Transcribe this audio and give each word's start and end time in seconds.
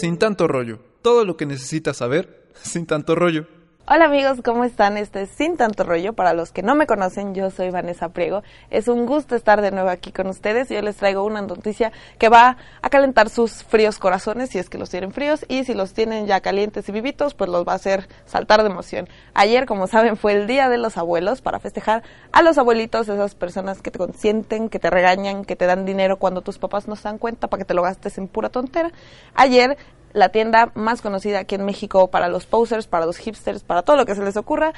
Sin 0.00 0.18
tanto 0.18 0.48
rollo. 0.48 0.80
Todo 1.02 1.24
lo 1.24 1.36
que 1.36 1.46
necesitas 1.46 1.98
saber, 1.98 2.50
sin 2.62 2.86
tanto 2.86 3.14
rollo. 3.14 3.46
Hola 3.86 4.06
amigos, 4.06 4.38
¿cómo 4.42 4.64
están? 4.64 4.96
Este 4.96 5.20
es 5.20 5.28
Sin 5.28 5.58
Tanto 5.58 5.84
Rollo. 5.84 6.14
Para 6.14 6.32
los 6.32 6.52
que 6.52 6.62
no 6.62 6.74
me 6.74 6.86
conocen, 6.86 7.34
yo 7.34 7.50
soy 7.50 7.68
Vanessa 7.68 8.08
Priego. 8.08 8.42
Es 8.70 8.88
un 8.88 9.04
gusto 9.04 9.36
estar 9.36 9.60
de 9.60 9.72
nuevo 9.72 9.90
aquí 9.90 10.10
con 10.10 10.26
ustedes. 10.26 10.70
Yo 10.70 10.80
les 10.80 10.96
traigo 10.96 11.22
una 11.22 11.42
noticia 11.42 11.92
que 12.18 12.30
va 12.30 12.56
a 12.80 12.88
calentar 12.88 13.28
sus 13.28 13.62
fríos 13.62 13.98
corazones, 13.98 14.48
si 14.48 14.58
es 14.58 14.70
que 14.70 14.78
los 14.78 14.88
tienen 14.88 15.12
fríos, 15.12 15.44
y 15.48 15.64
si 15.64 15.74
los 15.74 15.92
tienen 15.92 16.26
ya 16.26 16.40
calientes 16.40 16.88
y 16.88 16.92
vivitos, 16.92 17.34
pues 17.34 17.50
los 17.50 17.68
va 17.68 17.72
a 17.72 17.76
hacer 17.76 18.08
saltar 18.24 18.62
de 18.62 18.70
emoción. 18.70 19.06
Ayer, 19.34 19.66
como 19.66 19.86
saben, 19.86 20.16
fue 20.16 20.32
el 20.32 20.46
Día 20.46 20.70
de 20.70 20.78
los 20.78 20.96
Abuelos 20.96 21.42
para 21.42 21.60
festejar 21.60 22.04
a 22.32 22.40
los 22.40 22.56
abuelitos, 22.56 23.10
esas 23.10 23.34
personas 23.34 23.82
que 23.82 23.90
te 23.90 23.98
consienten, 23.98 24.70
que 24.70 24.78
te 24.78 24.88
regañan, 24.88 25.44
que 25.44 25.56
te 25.56 25.66
dan 25.66 25.84
dinero 25.84 26.16
cuando 26.16 26.40
tus 26.40 26.56
papás 26.56 26.88
no 26.88 26.96
se 26.96 27.02
dan 27.02 27.18
cuenta 27.18 27.48
para 27.48 27.58
que 27.60 27.66
te 27.66 27.74
lo 27.74 27.82
gastes 27.82 28.16
en 28.16 28.28
pura 28.28 28.48
tontera. 28.48 28.92
Ayer 29.34 29.76
la 30.14 30.30
tienda 30.30 30.70
más 30.74 31.02
conocida 31.02 31.40
aquí 31.40 31.56
en 31.56 31.66
México 31.66 32.08
para 32.08 32.28
los 32.28 32.46
posers, 32.46 32.86
para 32.86 33.04
los 33.04 33.18
hipsters, 33.18 33.62
para 33.62 33.82
todo 33.82 33.96
lo 33.96 34.06
que 34.06 34.14
se 34.14 34.24
les 34.24 34.38
ocurra, 34.38 34.72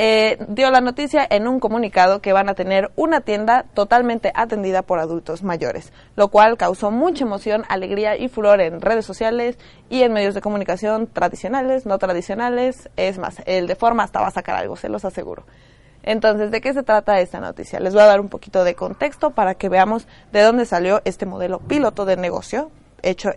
eh, 0.00 0.38
dio 0.48 0.70
la 0.70 0.80
noticia 0.80 1.26
en 1.28 1.48
un 1.48 1.58
comunicado 1.58 2.20
que 2.20 2.32
van 2.32 2.48
a 2.48 2.54
tener 2.54 2.92
una 2.94 3.20
tienda 3.20 3.64
totalmente 3.74 4.30
atendida 4.34 4.82
por 4.82 5.00
adultos 5.00 5.42
mayores, 5.42 5.92
lo 6.14 6.28
cual 6.28 6.56
causó 6.56 6.92
mucha 6.92 7.24
emoción, 7.24 7.64
alegría 7.68 8.16
y 8.16 8.28
furor 8.28 8.60
en 8.60 8.80
redes 8.80 9.04
sociales 9.04 9.58
y 9.90 10.02
en 10.02 10.12
medios 10.12 10.34
de 10.34 10.40
comunicación 10.40 11.08
tradicionales, 11.08 11.84
no 11.84 11.98
tradicionales. 11.98 12.88
Es 12.96 13.18
más, 13.18 13.42
el 13.44 13.66
de 13.66 13.74
forma 13.74 14.04
hasta 14.04 14.20
va 14.20 14.28
a 14.28 14.30
sacar 14.32 14.54
algo, 14.54 14.76
se 14.76 14.88
los 14.88 15.04
aseguro. 15.04 15.44
Entonces, 16.04 16.52
¿de 16.52 16.60
qué 16.60 16.72
se 16.72 16.84
trata 16.84 17.20
esta 17.20 17.40
noticia? 17.40 17.80
Les 17.80 17.92
voy 17.92 18.02
a 18.02 18.06
dar 18.06 18.20
un 18.20 18.28
poquito 18.28 18.62
de 18.62 18.76
contexto 18.76 19.32
para 19.32 19.56
que 19.56 19.68
veamos 19.68 20.06
de 20.32 20.42
dónde 20.42 20.64
salió 20.64 21.02
este 21.04 21.26
modelo 21.26 21.58
piloto 21.58 22.04
de 22.04 22.16
negocio 22.16 22.70
hecho 23.02 23.30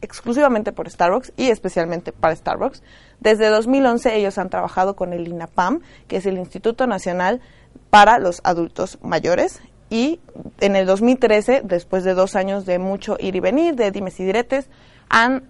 exclusivamente 0.00 0.72
por 0.72 0.90
Starbucks 0.90 1.32
y 1.36 1.50
especialmente 1.50 2.12
para 2.12 2.36
Starbucks. 2.36 2.82
Desde 3.20 3.48
2011 3.48 4.16
ellos 4.16 4.38
han 4.38 4.50
trabajado 4.50 4.96
con 4.96 5.12
el 5.12 5.28
INAPAM, 5.28 5.80
que 6.08 6.16
es 6.16 6.26
el 6.26 6.38
Instituto 6.38 6.86
Nacional 6.86 7.40
para 7.90 8.18
los 8.18 8.40
Adultos 8.44 8.98
Mayores, 9.02 9.60
y 9.88 10.20
en 10.60 10.74
el 10.76 10.86
2013, 10.86 11.62
después 11.64 12.02
de 12.04 12.14
dos 12.14 12.34
años 12.34 12.66
de 12.66 12.78
mucho 12.78 13.16
ir 13.20 13.36
y 13.36 13.40
venir, 13.40 13.76
de 13.76 13.90
dimes 13.90 14.18
y 14.18 14.24
diretes, 14.24 14.68
han 15.08 15.44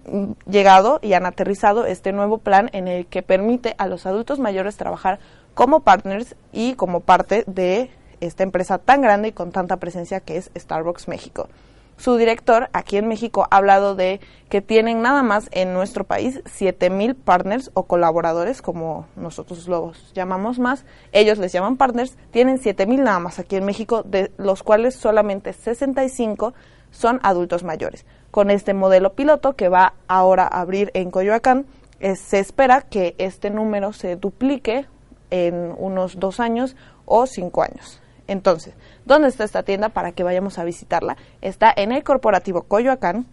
llegado 0.45 0.99
y 1.01 1.13
han 1.13 1.25
aterrizado 1.25 1.85
este 1.85 2.11
nuevo 2.11 2.37
plan 2.37 2.69
en 2.73 2.87
el 2.87 3.07
que 3.07 3.23
permite 3.23 3.73
a 3.79 3.87
los 3.87 4.05
adultos 4.05 4.39
mayores 4.39 4.77
trabajar 4.77 5.19
como 5.55 5.79
partners 5.79 6.35
y 6.51 6.75
como 6.75 6.99
parte 6.99 7.43
de 7.47 7.89
esta 8.21 8.43
empresa 8.43 8.77
tan 8.77 9.01
grande 9.01 9.29
y 9.29 9.31
con 9.31 9.51
tanta 9.51 9.77
presencia 9.77 10.19
que 10.19 10.37
es 10.37 10.51
Starbucks 10.55 11.07
México. 11.07 11.49
Su 11.97 12.15
director 12.15 12.69
aquí 12.73 12.97
en 12.97 13.07
México 13.07 13.47
ha 13.49 13.57
hablado 13.57 13.95
de 13.95 14.21
que 14.49 14.61
tienen 14.61 15.01
nada 15.01 15.23
más 15.23 15.49
en 15.51 15.73
nuestro 15.73 16.03
país 16.03 16.41
7000 16.45 17.15
partners 17.15 17.71
o 17.73 17.83
colaboradores, 17.83 18.61
como 18.61 19.07
nosotros 19.15 19.67
los 19.67 20.13
llamamos 20.13 20.59
más. 20.59 20.85
Ellos 21.11 21.39
les 21.39 21.51
llaman 21.51 21.75
partners. 21.75 22.15
Tienen 22.29 22.59
7000 22.59 23.03
nada 23.03 23.19
más 23.19 23.39
aquí 23.39 23.55
en 23.55 23.65
México, 23.65 24.03
de 24.03 24.31
los 24.37 24.61
cuales 24.61 24.95
solamente 24.95 25.53
65 25.53 26.53
son 26.91 27.19
adultos 27.23 27.63
mayores. 27.63 28.05
Con 28.29 28.51
este 28.51 28.75
modelo 28.75 29.13
piloto 29.13 29.53
que 29.53 29.67
va 29.67 29.93
ahora 30.07 30.43
a 30.43 30.61
abrir 30.61 30.91
en 30.93 31.09
Coyoacán, 31.09 31.65
eh, 31.99 32.15
se 32.15 32.37
espera 32.37 32.81
que 32.81 33.15
este 33.17 33.49
número 33.49 33.91
se 33.91 34.15
duplique 34.17 34.85
en 35.31 35.73
unos 35.77 36.19
dos 36.19 36.39
años 36.39 36.75
o 37.05 37.25
cinco 37.25 37.63
años. 37.63 37.99
Entonces, 38.27 38.73
¿dónde 39.05 39.29
está 39.29 39.43
esta 39.43 39.63
tienda 39.63 39.89
para 39.89 40.11
que 40.11 40.23
vayamos 40.23 40.59
a 40.59 40.63
visitarla? 40.63 41.17
Está 41.41 41.73
en 41.75 41.91
el 41.91 42.03
corporativo 42.03 42.63
Coyoacán 42.63 43.25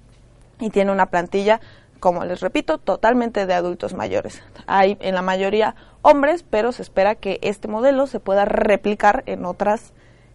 y 0.61 0.70
tiene 0.70 0.92
una 0.92 1.06
plantilla, 1.06 1.61
como 2.01 2.25
les 2.25 2.41
repito, 2.41 2.78
totalmente 2.78 3.47
de 3.47 3.55
adultos 3.55 3.95
mayores. 3.95 4.42
Hay 4.67 4.97
en 5.01 5.14
la 5.14 5.23
mayoría 5.23 5.75
hombres, 6.03 6.45
pero 6.48 6.73
se 6.73 6.83
espera 6.83 7.14
que 7.14 7.39
este 7.42 7.69
modelo 7.69 8.07
se 8.07 8.20
pueda 8.20 8.45
replicar 8.45 9.24
en 9.27 9.45
otras 9.45 9.92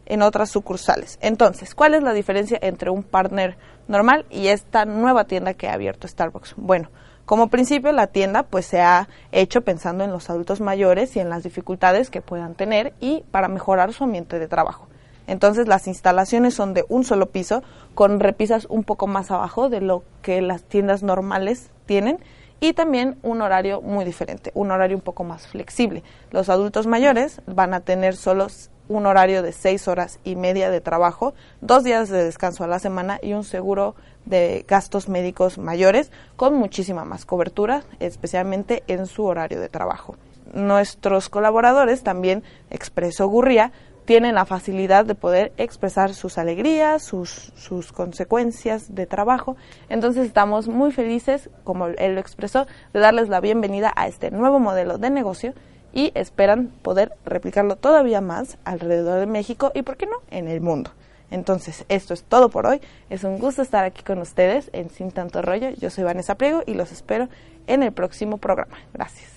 en 0.09 0.21
otras 0.21 0.49
sucursales. 0.49 1.17
Entonces, 1.21 1.73
¿cuál 1.73 1.93
es 1.93 2.03
la 2.03 2.13
diferencia 2.13 2.59
entre 2.61 2.89
un 2.89 3.03
partner 3.03 3.57
normal 3.87 4.25
y 4.29 4.47
esta 4.47 4.83
nueva 4.85 5.23
tienda 5.23 5.53
que 5.53 5.69
ha 5.69 5.73
abierto 5.73 6.07
Starbucks? 6.07 6.55
Bueno, 6.57 6.89
como 7.25 7.49
principio, 7.49 7.91
la 7.91 8.07
tienda 8.07 8.43
pues 8.43 8.65
se 8.65 8.81
ha 8.81 9.07
hecho 9.31 9.61
pensando 9.61 10.03
en 10.03 10.11
los 10.11 10.29
adultos 10.29 10.61
mayores 10.61 11.15
y 11.15 11.19
en 11.19 11.29
las 11.29 11.43
dificultades 11.43 12.09
que 12.09 12.21
puedan 12.21 12.55
tener 12.55 12.93
y 12.99 13.23
para 13.31 13.47
mejorar 13.47 13.93
su 13.93 14.03
ambiente 14.03 14.39
de 14.39 14.47
trabajo. 14.47 14.87
Entonces 15.27 15.67
las 15.67 15.85
instalaciones 15.85 16.55
son 16.55 16.73
de 16.73 16.85
un 16.89 17.03
solo 17.03 17.27
piso 17.27 17.61
con 17.93 18.19
repisas 18.19 18.65
un 18.67 18.83
poco 18.83 19.05
más 19.05 19.29
abajo 19.29 19.69
de 19.69 19.79
lo 19.79 20.03
que 20.23 20.41
las 20.41 20.63
tiendas 20.63 21.03
normales 21.03 21.69
tienen 21.85 22.17
y 22.59 22.73
también 22.73 23.19
un 23.21 23.43
horario 23.43 23.79
muy 23.79 24.05
diferente, 24.05 24.51
un 24.55 24.71
horario 24.71 24.97
un 24.97 25.03
poco 25.03 25.23
más 25.23 25.47
flexible. 25.47 26.01
Los 26.31 26.49
adultos 26.49 26.87
mayores 26.87 27.43
van 27.45 27.75
a 27.75 27.81
tener 27.81 28.15
solo 28.15 28.47
un 28.89 29.05
horario 29.05 29.41
de 29.41 29.53
seis 29.53 29.87
horas 29.87 30.19
y 30.25 30.35
media 30.35 30.69
de 30.69 30.81
trabajo, 30.81 31.33
dos 31.61 31.85
días 31.85 32.09
de 32.09 32.25
descanso 32.25 32.65
a 32.65 32.67
la 32.67 32.79
semana 32.79 33.19
y 33.21 33.33
un 33.33 33.45
seguro 33.45 33.95
de 34.25 34.65
gastos 34.67 35.07
médicos 35.07 35.57
mayores 35.57 36.11
con 36.35 36.55
muchísima 36.55 37.05
más 37.05 37.25
cobertura, 37.25 37.83
especialmente 37.99 38.83
en 38.87 39.05
su 39.05 39.23
horario 39.23 39.61
de 39.61 39.69
trabajo. 39.69 40.17
Nuestros 40.53 41.29
colaboradores 41.29 42.03
también, 42.03 42.43
Expreso 42.71 43.27
Gurría, 43.27 43.71
tienen 44.05 44.33
la 44.33 44.45
facilidad 44.45 45.05
de 45.05 45.13
poder 45.13 45.53
expresar 45.57 46.15
sus 46.15 46.39
alegrías, 46.39 47.03
sus, 47.03 47.53
sus 47.55 47.91
consecuencias 47.91 48.95
de 48.95 49.05
trabajo. 49.05 49.55
Entonces 49.87 50.25
estamos 50.25 50.67
muy 50.67 50.91
felices, 50.91 51.51
como 51.63 51.85
él 51.85 52.15
lo 52.15 52.19
expresó, 52.19 52.65
de 52.91 53.01
darles 53.01 53.29
la 53.29 53.39
bienvenida 53.39 53.93
a 53.95 54.07
este 54.07 54.31
nuevo 54.31 54.59
modelo 54.59 54.97
de 54.97 55.11
negocio 55.11 55.53
y 55.93 56.11
esperan 56.15 56.67
poder 56.81 57.13
replicarlo 57.25 57.75
todavía 57.75 58.21
más 58.21 58.57
alrededor 58.63 59.19
de 59.19 59.25
México 59.25 59.71
y, 59.73 59.81
¿por 59.81 59.97
qué 59.97 60.05
no?, 60.05 60.17
en 60.31 60.47
el 60.47 60.61
mundo. 60.61 60.91
Entonces, 61.31 61.85
esto 61.89 62.13
es 62.13 62.23
todo 62.23 62.49
por 62.49 62.65
hoy. 62.65 62.81
Es 63.09 63.23
un 63.23 63.37
gusto 63.37 63.61
estar 63.61 63.83
aquí 63.83 64.03
con 64.03 64.19
ustedes 64.19 64.69
en 64.73 64.89
Sin 64.89 65.11
Tanto 65.11 65.41
Rollo. 65.41 65.69
Yo 65.71 65.89
soy 65.89 66.03
Vanessa 66.03 66.35
Priego 66.35 66.63
y 66.65 66.73
los 66.73 66.91
espero 66.91 67.29
en 67.67 67.83
el 67.83 67.91
próximo 67.91 68.37
programa. 68.37 68.77
Gracias. 68.93 69.29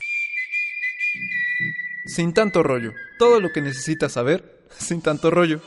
Sin 2.07 2.33
tanto 2.33 2.63
rollo. 2.63 2.93
Todo 3.19 3.41
lo 3.41 3.53
que 3.53 3.61
necesitas 3.61 4.13
saber, 4.13 4.65
sin 4.79 5.03
tanto 5.03 5.31
rollo. 5.31 5.61